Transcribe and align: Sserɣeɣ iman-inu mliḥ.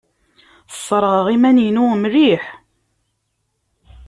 Sserɣeɣ 0.75 1.27
iman-inu 1.35 1.85
mliḥ. 2.03 2.45